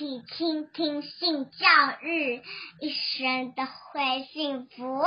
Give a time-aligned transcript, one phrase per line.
[0.00, 1.66] 起倾听性教
[2.00, 2.40] 育，
[2.80, 5.04] 一生都会幸福。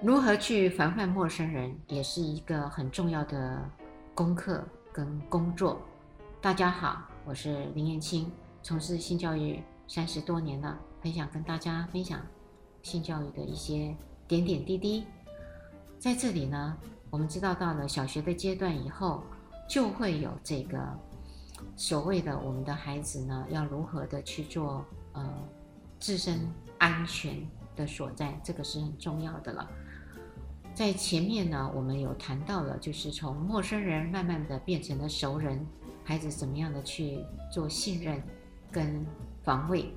[0.00, 3.68] 如何去防范陌生人，也是一个很重要的
[4.14, 5.82] 功课跟工作。
[6.40, 8.30] 大家好，我是林燕青，
[8.62, 12.24] 从事性教育三十多年了，很想跟大家分享
[12.84, 13.92] 性教育的一些
[14.28, 15.04] 点点滴滴。
[15.98, 16.78] 在这里呢，
[17.10, 19.24] 我们知道到了小学的阶段以后，
[19.68, 20.78] 就会有这个
[21.76, 25.28] 所谓的我们的孩子呢，要如何的去做呃
[25.98, 26.48] 自身
[26.78, 29.68] 安全的所在，这个是很重要的了。
[30.74, 35.66] 在前面呢，我们有谈到了，就是从陌生人慢慢的变成了熟人，
[36.04, 37.18] 孩子怎么样的去
[37.50, 38.22] 做信任
[38.70, 39.04] 跟
[39.42, 39.92] 防卫。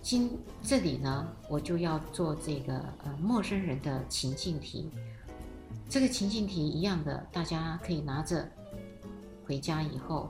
[0.00, 4.90] 今这里呢，我就要做这个呃陌生人的情境题。
[5.94, 8.44] 这个情境题一样的，大家可以拿着
[9.46, 10.28] 回家以后，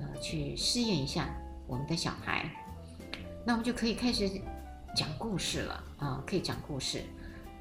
[0.00, 1.28] 呃，去试验一下
[1.68, 2.50] 我们的小孩。
[3.46, 4.28] 那我们就可以开始
[4.92, 6.98] 讲故事了啊，可以讲故事。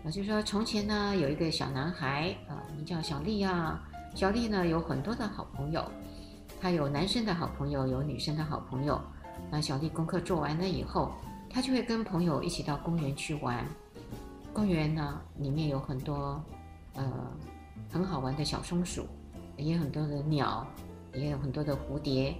[0.03, 3.87] 啊就是说，从前呢，有一个小男孩，啊，名叫小丽啊。
[4.15, 5.85] 小丽呢，有很多的好朋友，
[6.59, 8.99] 他有男生的好朋友，有女生的好朋友。
[9.51, 11.11] 那小丽功课做完了以后，
[11.51, 13.63] 他就会跟朋友一起到公园去玩。
[14.51, 16.43] 公园呢，里面有很多，
[16.95, 17.11] 呃，
[17.91, 19.05] 很好玩的小松鼠，
[19.57, 20.65] 也有很多的鸟，
[21.13, 22.35] 也有很多的蝴蝶。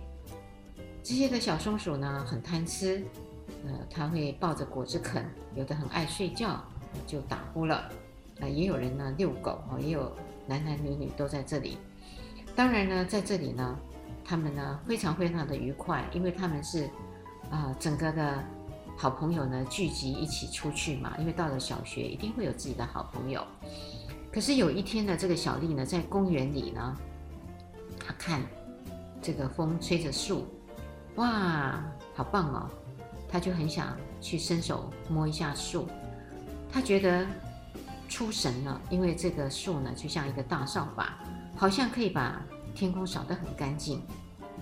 [1.03, 3.03] 这些的小松鼠呢，很贪吃，
[3.65, 6.63] 呃，它会抱着果子啃，有的很爱睡觉。
[7.07, 7.89] 就打呼了，
[8.39, 10.15] 啊，也有人呢遛狗，也有
[10.45, 11.79] 男男女女都在这里。
[12.55, 13.75] 当然呢，在这里呢，
[14.23, 16.87] 他们呢非常非常的愉快，因为他们是
[17.49, 18.43] 啊整个的
[18.95, 21.15] 好朋友呢聚集一起出去嘛。
[21.17, 23.43] 因为到了小学，一定会有自己的好朋友。
[24.33, 26.97] 可是有一天呢，这个小丽呢在公园里呢，
[27.99, 28.41] 她看
[29.21, 30.47] 这个风吹着树，
[31.17, 31.79] 哇，
[32.15, 32.69] 好棒哦！
[33.29, 35.87] 她就很想去伸手摸一下树。
[36.71, 37.27] 她觉得
[38.09, 41.19] 出神了，因为这个树呢，就像一个大扫把，
[41.55, 42.41] 好像可以把
[42.73, 43.99] 天空扫得很干净。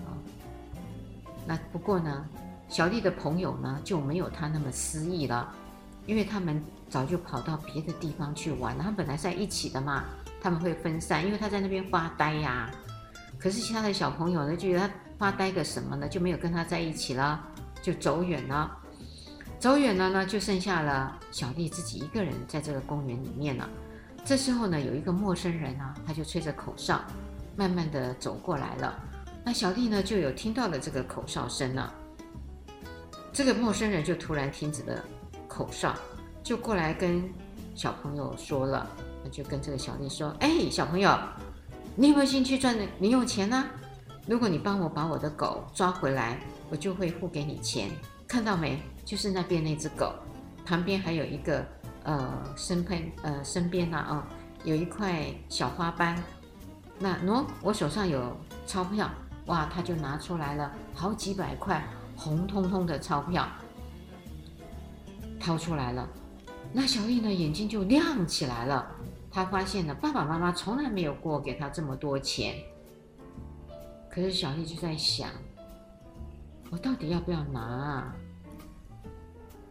[0.04, 0.12] 啊，
[1.46, 2.26] 那不过呢，
[2.68, 5.50] 小丽的朋友呢就没有她那么诗意了，
[6.06, 8.76] 因为他们早就跑到别的地方去玩。
[8.78, 10.04] 他们本来在一起的嘛，
[10.40, 12.70] 他们会分散，因为他在那边发呆呀。
[13.38, 16.08] 可是其他的小朋友呢，就觉得发呆个什么呢？
[16.08, 17.40] 就没有跟他在一起了，
[17.82, 18.78] 就走远了。
[19.58, 23.68] 走远了呢，就剩下了小丽自己一个人在这个公园里面了。
[24.24, 27.00] 这时候呢，有一个陌生人啊，他就吹着口哨，
[27.56, 28.96] 慢慢的走过来了。
[29.44, 31.92] 那小丽呢，就有听到了这个口哨声了。
[33.32, 35.04] 这个陌生人就突然停止了
[35.52, 35.94] 口哨，
[36.42, 37.22] 就过来跟
[37.74, 38.88] 小朋友说了，
[39.22, 41.14] 那就跟这个小丽说：“哎，小朋友，
[41.94, 43.66] 你有没有兴趣赚零用钱呢？
[44.26, 46.40] 如果你帮我把我的狗抓回来，
[46.70, 47.90] 我就会付给你钱。
[48.26, 50.14] 看到没？”就是那边那只狗，
[50.64, 51.62] 旁边还有一个
[52.04, 54.26] 呃身边呃身边呢啊，
[54.64, 56.16] 有一块小花斑。
[56.98, 58.34] 那喏，我手上有
[58.66, 59.10] 钞票，
[59.46, 61.84] 哇，他就拿出来了好几百块
[62.16, 63.46] 红彤彤的钞票，
[65.42, 66.08] 掏出来了。
[66.72, 68.86] 那小丽呢，眼睛就亮起来了，
[69.30, 72.54] 她发现了爸爸妈妈从来没有过给她这么多钱。
[74.08, 75.28] 可是小丽就在想，
[76.70, 78.16] 我到底要不要拿啊？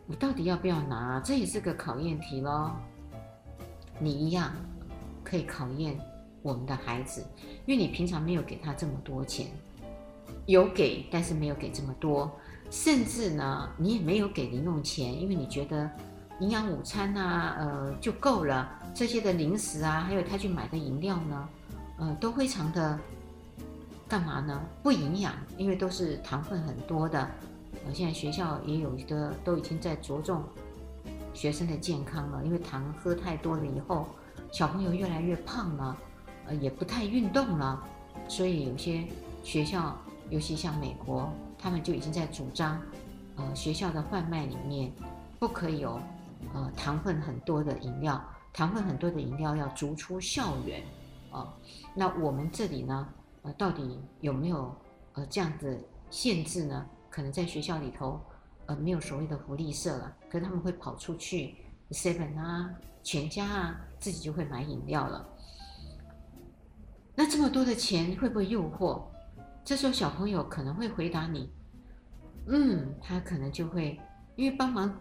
[0.05, 1.21] 你到底要不要拿？
[1.21, 2.71] 这也是个考验题喽。
[3.97, 4.51] 你一样
[5.23, 5.97] 可以考验
[6.41, 7.25] 我们的孩子，
[7.65, 9.47] 因为你平常没有给他这么多钱，
[10.47, 12.29] 有给，但是没有给这么多，
[12.71, 15.91] 甚至呢，你也没有给零用钱，因为你觉得
[16.39, 18.79] 营养午餐啊，呃，就够了。
[18.95, 21.49] 这些的零食啊，还有他去买的饮料呢，
[21.99, 22.97] 呃，都非常的
[24.07, 24.61] 干嘛呢？
[24.81, 27.19] 不营养，因为都是糖分很多的。
[27.85, 30.41] 呃，现在学校也有的都已经在着重
[31.33, 34.07] 学生的健康了，因为糖喝太多了以后，
[34.49, 35.97] 小朋友越来越胖了，
[36.47, 37.83] 呃，也不太运动了，
[38.29, 39.03] 所以有些
[39.43, 39.97] 学校，
[40.29, 41.29] 尤其像美国，
[41.61, 42.81] 他们就已经在主张，
[43.35, 44.91] 呃，学校的贩卖里面
[45.39, 46.01] 不可以有
[46.53, 48.19] 呃糖分很多的饮料，
[48.51, 50.83] 糖分很多的饮料要逐出校园，
[51.31, 51.53] 啊、
[51.93, 53.07] 那我们这里呢，
[53.43, 54.75] 呃，到底有没有
[55.13, 55.77] 呃这样的
[56.09, 56.85] 限制呢？
[57.11, 58.19] 可能在学校里头，
[58.65, 61.55] 呃，没有所谓的福利社了，可是他们会跑出去
[61.91, 62.73] ，seven 啊，
[63.03, 65.27] 全家啊，自己就会买饮料了。
[67.13, 69.03] 那这么多的钱会不会诱惑？
[69.71, 71.49] 这时候小朋友可能会回答你，
[72.47, 73.97] 嗯，他可能就会
[74.35, 74.93] 因为帮忙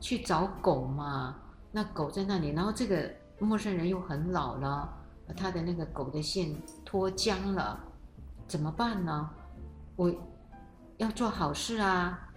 [0.00, 1.36] 去找狗嘛，
[1.70, 3.08] 那狗在那里，然后这个
[3.38, 4.92] 陌生人又很老了，
[5.36, 6.52] 他的那个狗的线
[6.84, 7.78] 脱缰了，
[8.48, 9.30] 怎么办呢？
[9.94, 10.12] 我
[10.96, 12.28] 要做好事啊，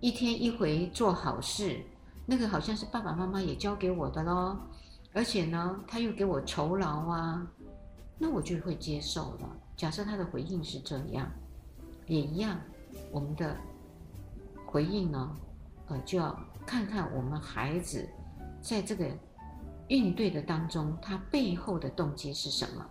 [0.00, 1.80] 一天一回做好事，
[2.26, 4.68] 那个好像是爸爸妈妈也教给我的咯。
[5.14, 7.46] 而且呢，他又给我酬劳啊，
[8.18, 9.56] 那我就会接受了。
[9.76, 11.30] 假设他的回应是这样，
[12.06, 12.58] 也一样，
[13.12, 13.56] 我们的
[14.66, 15.36] 回应呢，
[15.86, 18.08] 呃，就要看看我们孩子
[18.60, 19.06] 在这个
[19.88, 22.84] 应对的当中，他背后的动机是什么。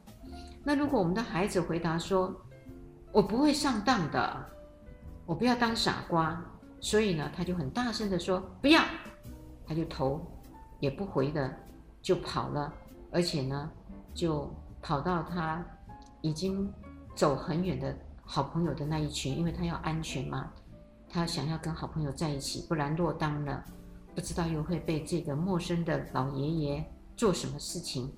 [0.63, 2.33] 那如果我们的孩子回答说
[3.11, 4.45] ：“我不会上当的，
[5.25, 6.41] 我不要当傻瓜。”
[6.79, 8.81] 所以呢，他就很大声的说：“不要！”
[9.67, 10.25] 他就头
[10.79, 11.53] 也不回的。
[11.99, 12.73] 就跑了，
[13.11, 13.69] 而且呢，
[14.13, 14.49] 就
[14.87, 15.61] 跑到他
[16.21, 16.71] 已经
[17.13, 17.93] 走很远的
[18.23, 20.49] 好朋友的那一群，因为他要安全嘛，
[21.09, 23.65] 他想要跟好朋友在一起，不然落单了，
[24.15, 28.09] 不知道又会被这个陌生的老爷爷做什么事情，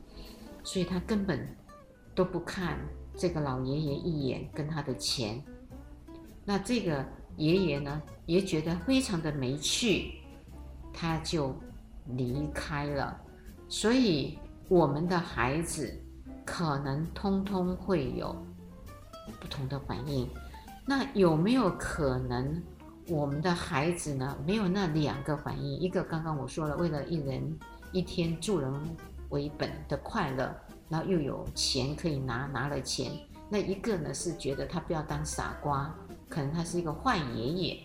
[0.63, 1.57] 所以他根本
[2.13, 2.77] 都不看
[3.15, 5.43] 这个老爷爷一眼跟他的钱。
[6.45, 7.03] 那这个
[7.37, 10.21] 爷爷呢，也觉得非常的没趣，
[10.93, 11.51] 他就
[12.09, 13.19] 离开了。
[13.67, 14.37] 所以，
[14.67, 15.99] 我们的孩子
[16.51, 18.35] 可能通通会有
[19.39, 20.27] 不同的反应。
[20.83, 22.59] 那有没有可能，
[23.07, 25.79] 我们的孩子呢，没有那两个反应？
[25.79, 27.59] 一个刚刚我说了，为了一人
[27.91, 28.73] 一天助人
[29.29, 30.51] 为本的快乐，
[30.89, 33.11] 然后又有钱可以拿，拿了钱。
[33.47, 35.93] 那一个呢，是觉得他不要当傻瓜，
[36.27, 37.79] 可能他是一个坏爷爷，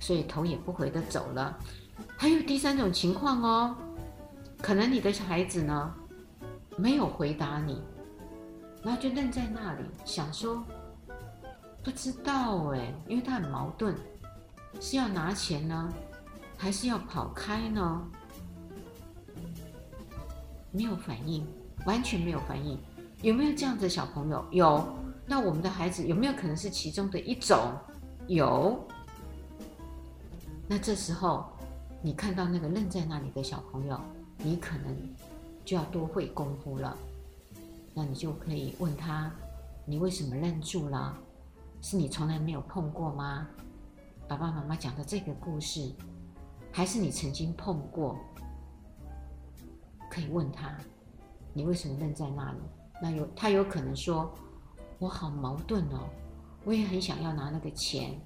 [0.00, 1.56] 所以头也不回的走了。
[2.16, 3.76] 还有第三种情况哦。
[4.60, 5.94] 可能你的孩子呢，
[6.76, 7.80] 没有回答你，
[8.88, 10.64] 然后就愣在那里，想说
[11.84, 13.94] 不知道哎，因为他很矛盾，
[14.80, 15.92] 是要拿钱呢，
[16.56, 18.02] 还是要跑开呢？
[20.72, 21.46] 没有反应，
[21.84, 22.78] 完全没有反应。
[23.20, 24.42] 有没有这样的小朋友？
[24.52, 24.88] 有。
[25.26, 27.58] 那我们的孩子有没有可能是其中的一种？
[28.26, 28.82] 有。
[30.66, 31.44] 那这时候，
[32.00, 34.00] 你看到那个愣在那里的小朋友。
[34.38, 34.96] 你可能
[35.62, 36.96] 就要多会功夫了，
[37.98, 39.28] 那你就可以问他：
[39.84, 41.18] 你为什么愣住了？
[41.82, 43.48] 是你从来没有碰过吗？
[44.28, 45.92] 爸爸妈妈讲的这个故事，
[46.70, 48.16] 还是你曾经碰过？
[50.08, 50.78] 可以问他：
[51.52, 52.58] 你为什么愣在那里？
[53.02, 54.32] 那有他有可能说：
[55.00, 56.08] 我好矛盾哦，
[56.64, 58.16] 我也很想要拿那个钱，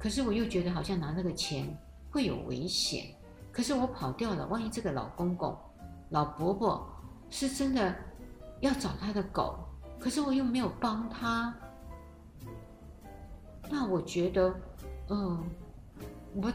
[0.00, 1.64] 可是我又觉得好像拿那个钱
[2.10, 3.06] 会有危险。
[3.52, 5.56] 可是我跑掉了，万一这个老公公、
[6.10, 6.84] 老伯伯
[7.30, 7.94] 是真的
[8.62, 9.58] 要找他的狗，
[10.00, 11.52] 可是我又没有帮他，
[13.68, 14.54] 那我觉得，
[15.10, 15.44] 嗯，
[16.34, 16.50] 我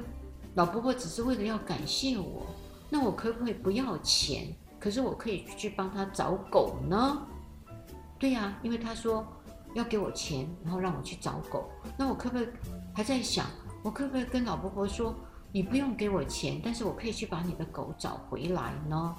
[0.56, 2.48] 老婆婆只是为了要感谢我，
[2.90, 4.52] 那我可不可以不要钱？
[4.80, 7.22] 可是我可以去帮他找狗呢？
[8.18, 9.24] 对呀，因为他说
[9.76, 12.48] 要给我钱，然后让我去找狗，那我可不可以
[12.96, 13.46] 还在想，
[13.84, 15.14] 我可不可以跟老婆婆说？
[15.54, 19.16] 你不用给我钱，但是我可以去把你的狗找回来呢。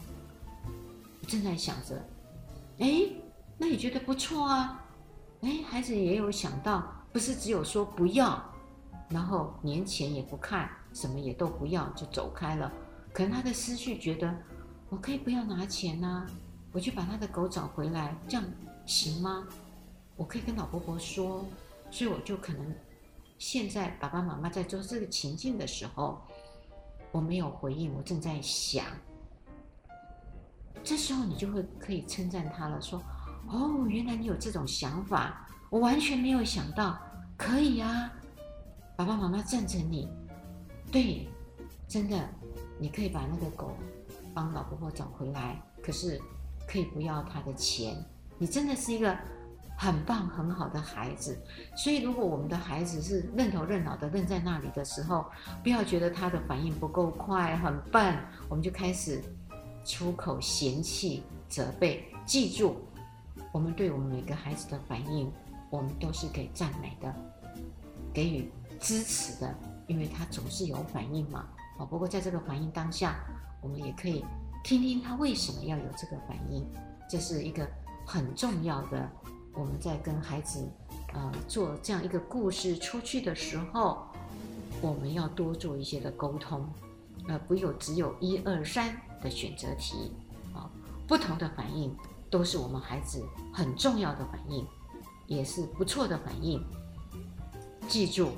[1.26, 2.00] 正在想着，
[2.78, 3.10] 哎，
[3.56, 4.84] 那你觉得不错啊？
[5.40, 8.42] 哎，孩子也有想到，不是只有说不要，
[9.08, 12.72] 然后年前也不看，什么也都不要就走开了。
[13.12, 14.32] 可能他的思绪觉得，
[14.88, 16.26] 我可以不要拿钱啊，
[16.72, 18.44] 我去把他的狗找回来，这样
[18.86, 19.46] 行吗？
[20.16, 21.44] 我可以跟老婆婆说，
[21.90, 22.74] 所以我就可能。
[23.38, 26.20] 现在爸爸妈妈在做这个情境的时候，
[27.12, 28.84] 我没有回应，我正在想。
[30.88, 32.98] 这时候你就会可以称赞他了，说
[33.46, 36.98] ：“哦，原来你有这种想法，我完全没有想到，
[37.36, 38.10] 可以啊。”
[38.96, 40.08] 爸爸妈妈赞成你，
[40.90, 41.28] 对，
[41.86, 42.16] 真的，
[42.80, 43.76] 你可以把那个狗
[44.32, 46.18] 帮老婆婆找回来，可是
[46.66, 48.02] 可以不要他的钱。
[48.38, 49.14] 你真的是一个。
[49.80, 51.38] 很棒，很好的孩子。
[51.76, 55.24] 所以，如果我们的孩子是愣头愣脑的愣在那里的时候，
[55.62, 58.16] 不要觉得他的反应不够快，很笨，
[58.48, 59.22] 我们就开始
[59.88, 62.04] 出口嫌弃、责备。
[62.26, 62.76] 记住，
[63.50, 65.32] 我们对我们每个孩子的反应，
[65.70, 67.12] 我们都是给赞美的，
[68.12, 69.52] 给予支持的，
[69.86, 71.48] 因为他总是有反应嘛。
[71.78, 73.16] 哦，不过在这个反应当下，
[73.62, 74.22] 我们也可以
[74.62, 76.66] 听听他为什么要有这个反应，
[77.08, 77.66] 这是一个
[78.04, 79.10] 很重要的。
[79.54, 80.70] 我们在跟孩子，
[81.14, 84.06] 呃，做这样一个故事出去的时候，
[84.82, 86.68] 我们要多做一些的沟通，
[87.26, 90.12] 呃，不有只有一二三的选择题，
[90.54, 90.70] 啊、
[91.06, 91.94] 不同的反应
[92.30, 94.66] 都是我们孩子很重要的反应，
[95.26, 96.62] 也是不错的反应。
[97.88, 98.30] 记住，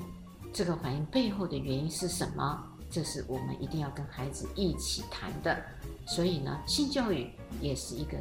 [0.53, 2.63] 这个反应背后的原因是什么？
[2.89, 5.61] 这是我们一定要跟孩子一起谈的。
[6.05, 7.29] 所以呢，性教育
[7.61, 8.17] 也是一个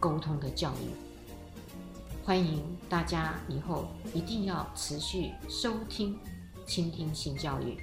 [0.00, 0.90] 沟通的教育。
[2.24, 6.18] 欢迎大家以后一定要持续收听、
[6.66, 7.78] 倾听性教育，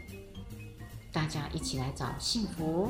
[1.11, 2.89] 大家一起来找幸福。